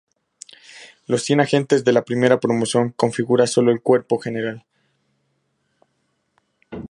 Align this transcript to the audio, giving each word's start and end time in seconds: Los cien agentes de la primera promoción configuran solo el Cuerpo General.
Los 1.05 1.21
cien 1.21 1.41
agentes 1.41 1.83
de 1.85 1.91
la 1.93 2.03
primera 2.05 2.39
promoción 2.39 2.89
configuran 2.97 3.45
solo 3.47 3.71
el 3.71 3.81
Cuerpo 3.83 4.17
General. 4.17 4.65